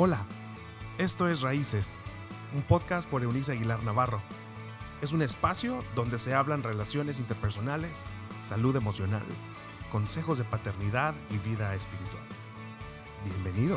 [0.00, 0.24] Hola,
[0.96, 1.96] esto es Raíces,
[2.54, 4.22] un podcast por Eunice Aguilar Navarro.
[5.02, 8.04] Es un espacio donde se hablan relaciones interpersonales,
[8.38, 9.24] salud emocional,
[9.90, 12.22] consejos de paternidad y vida espiritual.
[13.24, 13.76] Bienvenido.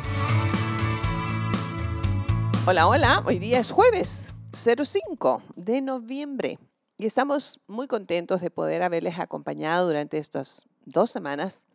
[2.67, 6.59] Hola, hola, hoy día es jueves 05 de noviembre
[6.99, 11.65] y estamos muy contentos de poder haberles acompañado durante estas dos semanas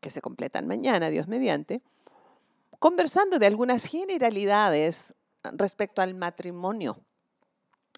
[0.00, 1.80] que se completan mañana, Dios mediante,
[2.78, 5.14] conversando de algunas generalidades
[5.52, 6.98] respecto al matrimonio.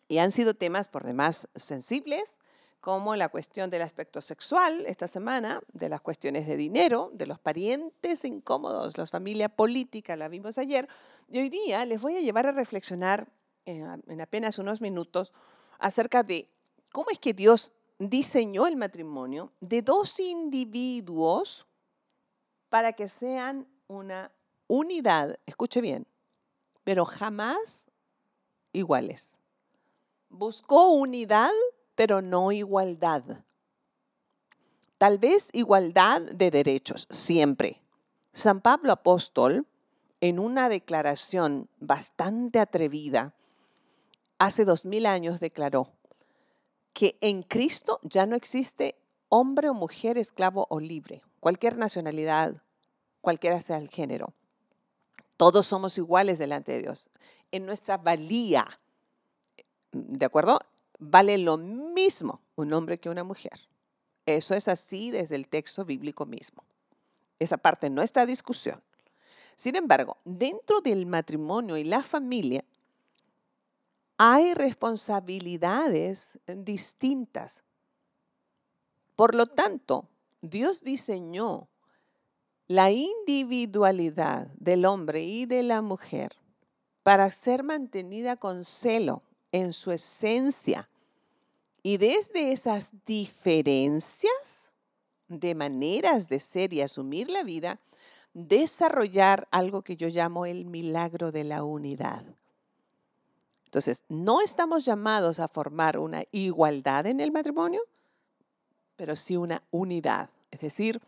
[0.09, 2.39] Y han sido temas por demás sensibles,
[2.81, 7.39] como la cuestión del aspecto sexual esta semana, de las cuestiones de dinero, de los
[7.39, 10.89] parientes incómodos, la familia política, la vimos ayer.
[11.29, 13.29] Y hoy día les voy a llevar a reflexionar
[13.65, 15.35] en apenas unos minutos
[15.79, 16.49] acerca de
[16.93, 21.67] cómo es que Dios diseñó el matrimonio de dos individuos
[22.69, 24.33] para que sean una
[24.69, 26.07] unidad, escuche bien,
[26.85, 27.89] pero jamás
[28.73, 29.39] iguales.
[30.29, 31.51] Buscó unidad,
[31.95, 33.23] pero no igualdad.
[34.99, 37.83] Tal vez igualdad de derechos, siempre.
[38.33, 39.67] San Pablo Apóstol,
[40.21, 43.35] en una declaración bastante atrevida,
[44.39, 45.93] hace dos mil años declaró
[46.93, 48.97] que en Cristo ya no existe
[49.29, 52.57] hombre o mujer, esclavo o libre, cualquier nacionalidad,
[53.21, 54.35] cualquiera sea el género.
[55.39, 57.09] Todos somos iguales delante de Dios.
[57.53, 58.67] En nuestra valía,
[59.93, 60.59] ¿de acuerdo?
[60.99, 63.69] Vale lo mismo un hombre que una mujer.
[64.27, 66.65] Eso es así desde el texto bíblico mismo.
[67.39, 68.83] Esa parte no está discusión.
[69.55, 72.65] Sin embargo, dentro del matrimonio y la familia
[74.17, 77.63] hay responsabilidades distintas.
[79.15, 80.09] Por lo tanto,
[80.43, 81.69] Dios diseñó
[82.69, 86.37] la individualidad del hombre y de la mujer
[87.03, 89.23] para ser mantenida con celo
[89.53, 90.91] en su esencia.
[91.83, 94.71] Y desde esas diferencias
[95.29, 97.81] de maneras de ser y asumir la vida,
[98.35, 102.23] desarrollar algo que yo llamo el milagro de la unidad.
[103.65, 107.81] Entonces, no estamos llamados a formar una igualdad en el matrimonio,
[108.97, 110.31] pero sí una unidad.
[110.51, 111.01] Es decir,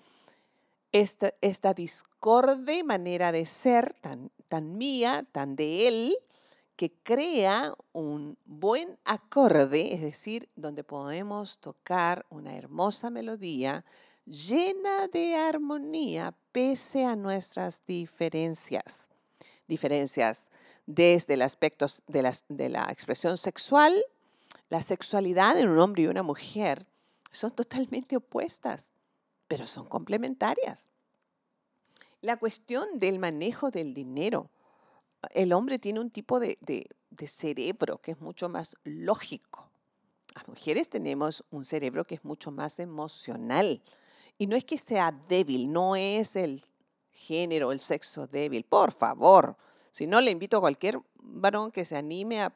[0.92, 6.16] esta, esta discorde manera de ser tan, tan mía, tan de él,
[6.76, 13.84] que crea un buen acorde, es decir, donde podemos tocar una hermosa melodía
[14.24, 19.08] llena de armonía pese a nuestras diferencias.
[19.68, 20.50] Diferencias
[20.86, 24.02] desde el aspecto de, de la expresión sexual,
[24.70, 26.86] la sexualidad en un hombre y una mujer
[27.30, 28.92] son totalmente opuestas
[29.50, 30.90] pero son complementarias.
[32.20, 34.48] La cuestión del manejo del dinero.
[35.30, 36.56] El hombre tiene un tipo de,
[37.26, 39.68] cerebro que es mucho más lógico.
[40.36, 43.82] Las mujeres tenemos un cerebro que es mucho más emocional.
[44.38, 46.62] Y no es que sea débil, no es el
[47.10, 48.62] género, el sexo débil.
[48.62, 49.56] Por favor,
[49.90, 52.54] si no, le invito a cualquier varón que se anime a,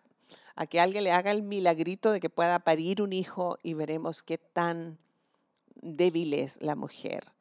[0.71, 4.38] que alguien le haga el milagrito de que pueda parir un hijo y veremos qué
[4.38, 5.00] tan
[5.74, 7.32] débil es la mujer.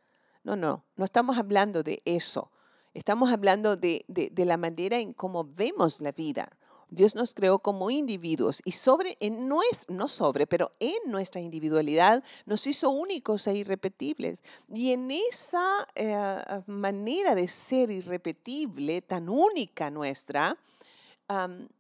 [0.44, 2.52] No, no, no estamos hablando de eso.
[2.94, 4.06] Estamos hablando de,
[4.36, 6.50] la manera en cómo vemos la vida.
[6.90, 12.24] Dios nos creó como individuos y sobre, en no, no sobre, pero en nuestra individualidad
[12.46, 14.44] nos hizo únicos e irrepetibles.
[14.72, 20.56] Y en esa eh, manera de ser irrepetible, tan única nuestra,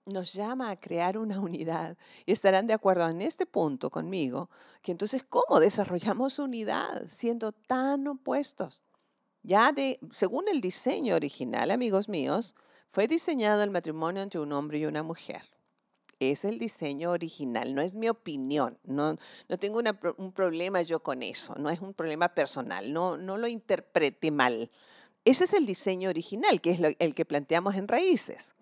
[0.05, 1.97] nos llama a crear una unidad.
[2.25, 4.49] Y estarán de acuerdo en este punto conmigo,
[4.81, 8.83] que entonces, ¿cómo desarrollamos unidad siendo tan opuestos?
[9.43, 12.55] Ya de, según el diseño original, amigos míos,
[12.89, 15.41] fue diseñado el matrimonio entre un hombre y una mujer.
[16.19, 19.17] Es el diseño original, no es mi opinión, no,
[19.49, 19.81] no tengo
[20.17, 24.69] un problema yo con eso, no es un problema personal, no, no lo interprete mal.
[25.25, 28.53] Ese es el diseño original, que es el que planteamos en raíces.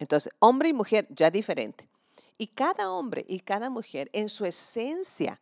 [0.00, 1.86] Entonces, hombre y mujer ya diferente.
[2.38, 5.38] Y cada hombre y cada mujer en su esencia,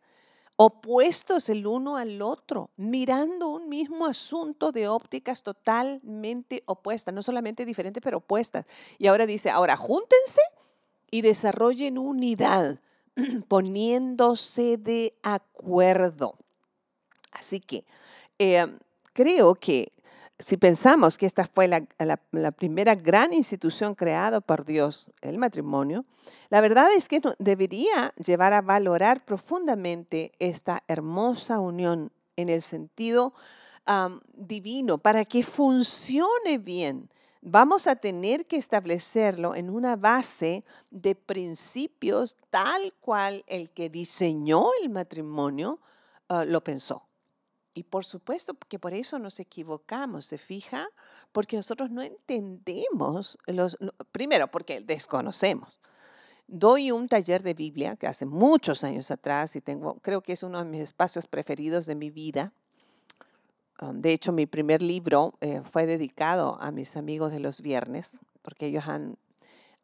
[0.57, 7.65] opuestos el uno al otro, mirando un mismo asunto de ópticas totalmente opuestas, no solamente
[7.65, 8.65] diferentes, pero opuestas.
[8.97, 10.41] Y ahora dice, ahora júntense
[11.09, 12.81] y desarrollen unidad,
[13.47, 16.35] poniéndose de acuerdo.
[17.31, 17.85] Así que
[18.39, 18.67] eh,
[19.13, 19.89] creo que
[20.39, 26.05] si pensamos que esta fue la, primera gran institución creada por Dios, el matrimonio,
[26.49, 33.33] la verdad es que debería llevar a valorar profundamente esta hermosa unión en el sentido
[34.33, 37.09] divino para que funcione bien.
[37.41, 44.69] vamos a tener que establecerlo en una base de principios tal cual el que diseñó
[44.83, 45.79] el matrimonio
[46.27, 47.08] ah, lo pensó.
[47.73, 50.87] Y por supuesto que por eso nos equivocamos, ¿se fija?
[51.31, 53.77] Porque nosotros no entendemos, los,
[54.11, 55.79] primero porque desconocemos.
[56.47, 60.41] Doy un taller de Biblia que hace muchos años atrás y tengo, creo que es
[60.41, 62.53] uno de mis espacios preferidos de mi vida.
[63.81, 68.19] Um, de hecho, mi primer libro eh, fue dedicado a mis amigos de los viernes,
[68.41, 69.17] porque ellos han,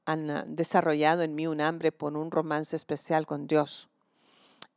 [0.06, 3.88] han ah, desarrollado en mí un hambre por un romance especial con Dios.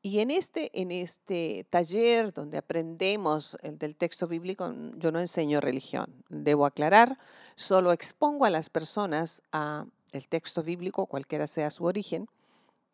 [0.08, 5.60] Y en este, en este taller donde aprendemos el del texto bíblico, yo no enseño
[5.60, 7.19] religión, debo aclarar,
[7.56, 12.26] solo expongo a las personas a el texto bíblico, cualquiera sea su origen,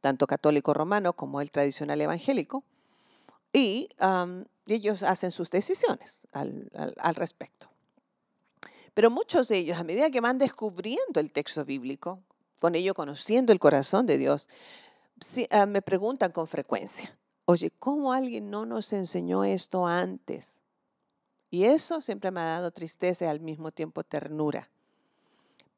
[0.00, 2.64] tanto católico romano como el tradicional evangélico,
[3.52, 3.88] y
[4.66, 6.68] ellos hacen sus decisiones al,
[6.98, 7.70] al, respecto.
[8.92, 12.24] Pero muchos de ellos, a medida que van descubriendo el texto bíblico,
[12.60, 14.48] con ello conociendo el corazón de Dios,
[15.50, 20.60] Ah, me preguntan con frecuencia, oye, ¿cómo alguien no nos enseñó esto antes?
[21.50, 24.68] Y eso siempre me ha dado tristeza y al mismo tiempo ternura,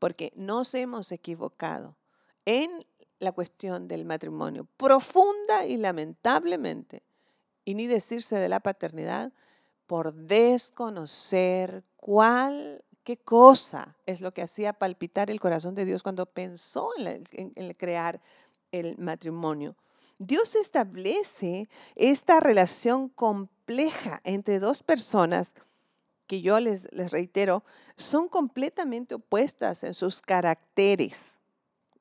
[0.00, 1.96] porque nos hemos equivocado
[2.44, 2.86] en
[3.20, 7.04] la cuestión del matrimonio, profunda y lamentablemente,
[7.64, 9.32] y ni decirse de la paternidad,
[9.86, 16.26] por desconocer cuál, qué cosa es lo que hacía palpitar el corazón de Dios cuando
[16.26, 18.20] pensó en, en crear
[18.80, 19.76] el matrimonio.
[20.18, 25.54] Dios establece esta relación compleja entre dos personas
[26.26, 27.64] que yo les, les reitero,
[27.96, 31.38] son completamente opuestas en sus caracteres,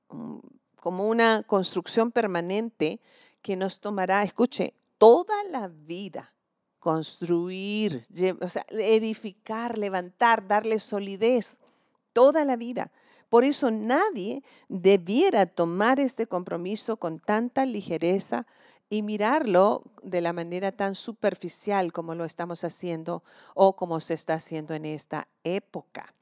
[0.10, 0.39] mm,
[0.80, 3.00] como una construcción permanente
[3.42, 6.36] que nos tomará, escuche, toda la vida
[6.86, 8.04] construir,
[8.69, 11.60] edificar, levantar, darle solidez,
[12.13, 12.92] toda la vida.
[13.35, 18.47] Por eso nadie debiera tomar este compromiso con tanta ligereza
[18.89, 24.35] y mirarlo de la manera tan superficial como lo estamos haciendo o como se está
[24.35, 26.15] haciendo en esta época.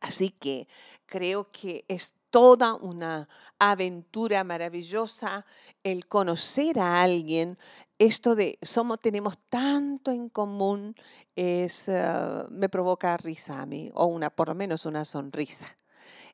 [0.00, 0.68] Así que
[1.04, 3.28] creo que es toda una
[3.58, 5.44] aventura maravillosa
[5.82, 7.58] el conocer a alguien.
[7.98, 10.94] Esto de somos, tenemos tanto en común,
[11.34, 15.66] es, eh, me provoca risa a mí, o una, por lo menos una sonrisa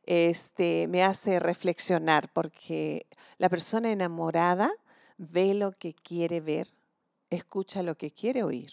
[0.06, 3.06] este, me hace reflexionar porque
[3.38, 4.72] la persona enamorada
[5.18, 6.72] ve lo que quiere ver,
[7.30, 8.70] escucha lo que quiere oír,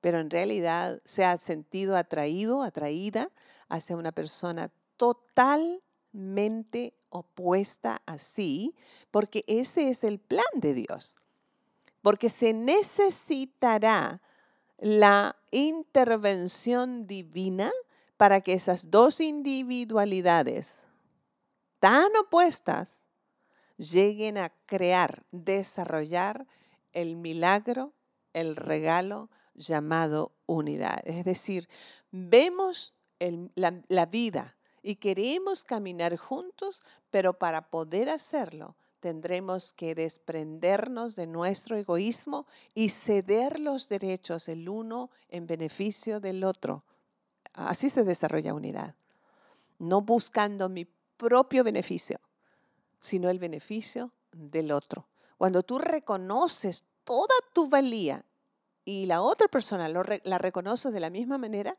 [0.00, 3.30] pero en realidad se ha sentido atraído, atraída
[3.68, 8.74] hacia una persona totalmente opuesta a sí,
[9.10, 11.16] porque ese es el plan de Dios,
[12.02, 14.20] porque se necesitará
[14.78, 17.72] la intervención divina
[18.16, 20.86] para que esas dos individualidades
[21.80, 23.06] tan opuestas
[23.76, 26.46] lleguen a crear, desarrollar
[26.92, 27.92] el milagro,
[28.32, 31.00] el regalo llamado unidad.
[31.04, 31.68] Es decir,
[32.10, 32.94] vemos
[33.54, 41.26] la, la vida y queremos caminar juntos, pero para poder hacerlo tendremos que desprendernos de
[41.26, 46.84] nuestro egoísmo y ceder los derechos el uno en beneficio del otro
[47.54, 48.94] Así se desarrolla unidad.
[49.78, 50.86] No buscando mi
[51.16, 52.20] propio beneficio,
[53.00, 55.06] sino el beneficio del otro.
[55.38, 58.24] Cuando tú reconoces toda tu valía
[58.84, 61.74] y la otra persona la reconoce de la misma manera,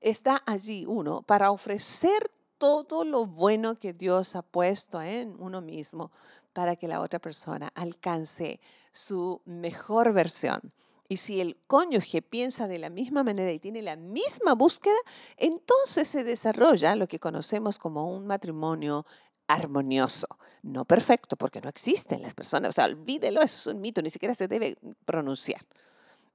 [0.00, 6.10] está allí uno para ofrecer todo lo bueno que Dios ha puesto en uno mismo
[6.52, 8.60] para que la otra persona alcance
[8.92, 10.72] su mejor versión.
[11.08, 14.96] Y si el cónyuge piensa de la misma manera y tiene la misma búsqueda,
[15.36, 19.04] entonces se desarrolla lo que conocemos como un matrimonio
[19.46, 20.26] armonioso.
[20.62, 22.70] No perfecto, porque no existen las personas.
[22.70, 25.60] O sea, olvídelo, es un mito, ni siquiera se debe pronunciar.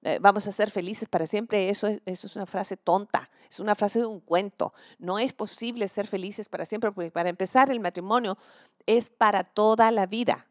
[0.01, 3.59] Eh, vamos a ser felices para siempre, eso es, eso es una frase tonta, es
[3.59, 4.73] una frase de un cuento.
[4.97, 8.37] No es posible ser felices para siempre, porque para empezar el matrimonio
[8.85, 10.47] es para toda la vida,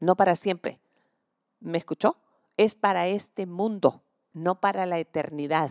[0.00, 0.80] no para siempre.
[1.60, 2.16] ¿Me escuchó?
[2.56, 5.70] Es para este mundo, no para la eternidad.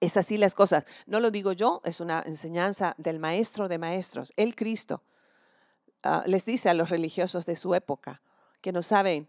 [0.00, 0.84] Es así las cosas.
[1.06, 5.02] No lo digo yo, es una enseñanza del maestro de maestros, el Cristo.
[6.02, 8.20] Ah, les dice a los religiosos de su época
[8.60, 9.28] que no saben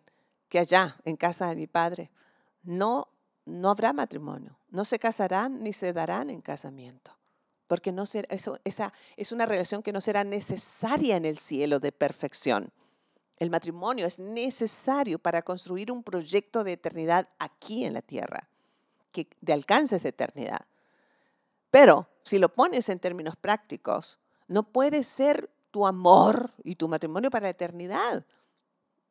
[0.50, 2.12] que allá, en casa de mi padre,
[2.64, 3.08] no,
[3.46, 7.18] no habrá matrimonio, no se casarán ni se darán en casamiento,
[7.68, 11.92] porque no eso, esa es una relación que no será necesaria en el cielo de
[11.92, 12.72] perfección.
[13.38, 18.50] El matrimonio es necesario para construir un proyecto de eternidad aquí en la tierra,
[19.12, 20.66] que de alcance de eternidad.
[21.70, 27.30] Pero si lo pones en términos prácticos, no puede ser tu amor y tu matrimonio
[27.30, 28.26] para la eternidad.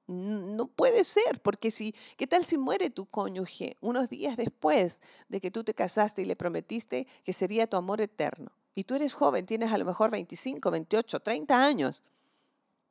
[0.06, 5.40] No puede ser, porque si, ¿qué tal si muere tu cónyuge unos días después de
[5.40, 8.50] que tú te casaste y le prometiste que sería tu amor eterno?
[8.74, 12.02] Y tú eres joven, tienes a lo mejor 25, 28, 30 años.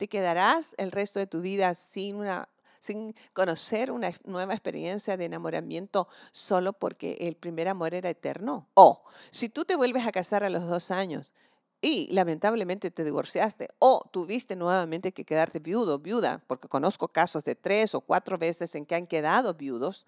[0.03, 5.23] ¿Te quedarás el resto de tu vida sin, una, sin conocer una nueva experiencia de
[5.23, 8.67] enamoramiento solo porque el primer amor era eterno?
[8.73, 11.31] O si tú te vuelves a casar a los dos años
[11.79, 17.55] y lamentablemente te divorciaste o tuviste nuevamente que quedarte viudo, viuda, porque conozco casos de
[17.55, 20.05] tres o cuatro veces en que han quedado viudos,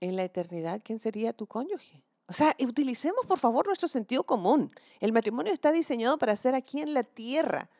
[0.00, 2.02] en la eternidad, ¿quién sería tu cónyuge?
[2.26, 4.72] O sea, utilicemos por favor nuestro sentido común.
[4.98, 7.70] El matrimonio está diseñado para ser aquí en la tierra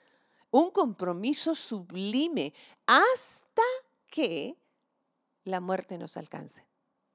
[0.51, 2.53] un compromiso sublime
[2.87, 3.63] hasta
[4.11, 4.57] que
[5.45, 6.67] la muerte nos alcance,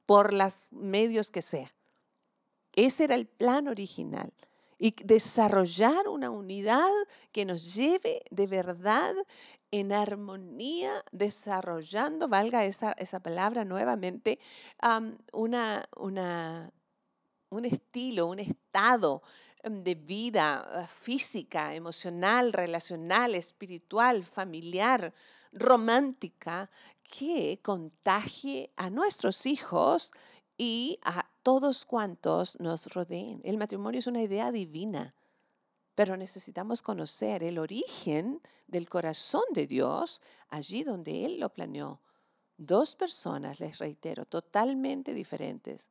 [0.06, 1.74] por los medios que sea.
[2.74, 4.34] Ese era el plan original
[4.80, 6.92] y desarrollar una unidad
[7.32, 9.16] que nos lleve de verdad
[9.72, 14.40] en armonía, desarrollando, valga esa, esa palabra nuevamente,
[15.32, 16.72] una, una,
[17.54, 19.22] un estilo, un estado
[19.64, 25.14] de vida ah, física, emocional, relacional, espiritual, familiar,
[25.52, 26.70] romántica,
[27.04, 30.12] que contagie a nuestros hijos
[30.58, 33.42] y a todos cuantos nos rodeen.
[33.44, 35.14] El matrimonio es una idea divina,
[35.96, 42.02] pero necesitamos conocer el origen del corazón de Dios allí donde Él lo planeó.
[42.58, 45.90] Dos personas, les reitero, totalmente diferentes,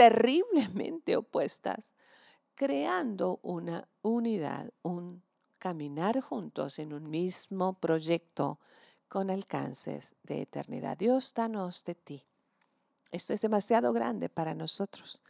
[0.00, 1.94] terriblemente opuestas,
[2.54, 5.22] creando una unidad, un
[5.58, 8.58] caminar juntos en un mismo proyecto
[9.08, 10.96] con alcances de eternidad.
[10.96, 12.22] Dios, danos de ti.
[13.10, 15.20] Esto es demasiado grande para nosotros.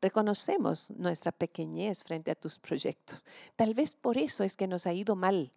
[0.00, 3.24] Reconocemos nuestra pequeñez frente a tus proyectos.
[3.54, 5.52] Tal vez por eso es que nos ha ido mal,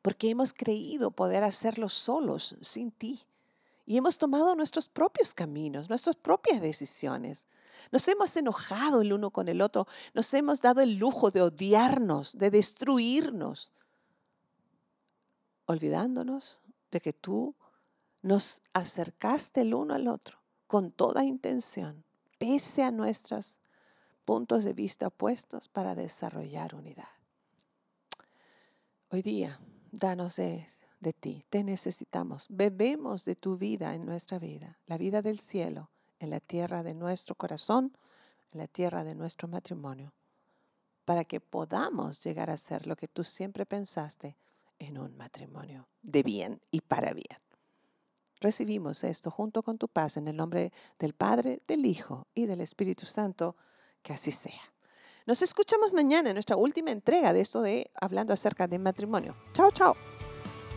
[0.00, 3.18] porque hemos creído poder hacerlo solos, sin ti.
[3.88, 7.48] Y hemos tomado nuestros propios caminos, nuestras propias decisiones.
[7.90, 12.36] Nos hemos enojado el uno con el otro, nos hemos dado el lujo de odiarnos,
[12.36, 13.72] de destruirnos,
[15.64, 17.56] olvidándonos de que tú
[18.20, 22.04] nos acercaste el uno al otro con toda intención,
[22.36, 23.58] pese a nuestros
[24.26, 27.08] puntos de vista opuestos, para desarrollar unidad.
[29.08, 29.58] Hoy día,
[29.92, 30.66] danos de,
[31.00, 35.90] de ti, te necesitamos, bebemos de tu vida en nuestra vida, la vida del cielo,
[36.18, 37.96] en la tierra de nuestro corazón,
[38.52, 40.12] en la tierra de nuestro matrimonio,
[41.04, 44.36] para que podamos llegar a ser lo que tú siempre pensaste
[44.78, 47.38] en un matrimonio de bien y para bien.
[48.40, 52.60] Recibimos esto junto con tu paz en el nombre del Padre, del Hijo y del
[52.60, 53.56] Espíritu Santo.
[54.02, 54.72] Que así sea.
[55.26, 59.36] Nos escuchamos mañana en nuestra última entrega de esto de hablando acerca de matrimonio.
[59.52, 59.96] Chao, chao.